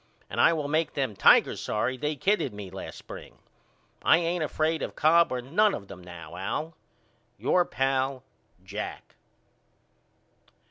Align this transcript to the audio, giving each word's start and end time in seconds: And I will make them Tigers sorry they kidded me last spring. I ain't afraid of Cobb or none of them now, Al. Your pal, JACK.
And 0.31 0.41
I 0.41 0.51
will 0.51 0.67
make 0.67 0.93
them 0.95 1.15
Tigers 1.15 1.61
sorry 1.61 1.95
they 1.95 2.15
kidded 2.15 2.55
me 2.55 2.71
last 2.71 2.97
spring. 2.97 3.37
I 4.01 4.17
ain't 4.17 4.43
afraid 4.43 4.81
of 4.81 4.95
Cobb 4.95 5.31
or 5.31 5.43
none 5.43 5.75
of 5.75 5.89
them 5.89 6.03
now, 6.03 6.35
Al. 6.35 6.75
Your 7.37 7.65
pal, 7.65 8.23
JACK. 8.63 9.15